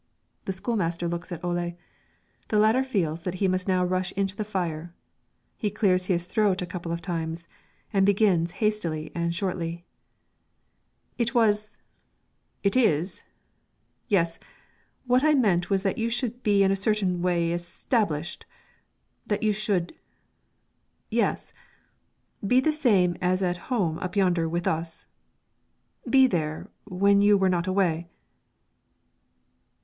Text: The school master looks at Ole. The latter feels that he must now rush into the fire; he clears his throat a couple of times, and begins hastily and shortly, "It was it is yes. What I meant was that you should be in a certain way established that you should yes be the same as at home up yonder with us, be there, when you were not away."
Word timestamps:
The 0.45 0.51
school 0.51 0.75
master 0.77 1.07
looks 1.07 1.31
at 1.31 1.43
Ole. 1.45 1.73
The 2.47 2.57
latter 2.57 2.83
feels 2.83 3.21
that 3.21 3.35
he 3.35 3.47
must 3.47 3.67
now 3.67 3.85
rush 3.85 4.11
into 4.13 4.35
the 4.35 4.43
fire; 4.43 4.95
he 5.57 5.69
clears 5.69 6.07
his 6.07 6.25
throat 6.25 6.59
a 6.59 6.65
couple 6.65 6.91
of 6.91 7.03
times, 7.03 7.47
and 7.93 8.03
begins 8.03 8.53
hastily 8.53 9.11
and 9.13 9.35
shortly, 9.35 9.85
"It 11.19 11.35
was 11.35 11.77
it 12.63 12.75
is 12.75 13.23
yes. 14.07 14.39
What 15.05 15.23
I 15.23 15.35
meant 15.35 15.69
was 15.69 15.83
that 15.83 15.99
you 15.99 16.09
should 16.09 16.41
be 16.41 16.63
in 16.63 16.71
a 16.71 16.75
certain 16.75 17.21
way 17.21 17.51
established 17.51 18.47
that 19.27 19.43
you 19.43 19.53
should 19.53 19.93
yes 21.11 21.53
be 22.47 22.59
the 22.59 22.71
same 22.71 23.17
as 23.21 23.43
at 23.43 23.57
home 23.69 23.99
up 23.99 24.15
yonder 24.15 24.49
with 24.49 24.65
us, 24.65 25.05
be 26.09 26.25
there, 26.25 26.71
when 26.85 27.21
you 27.21 27.37
were 27.37 27.49
not 27.49 27.67
away." 27.67 28.09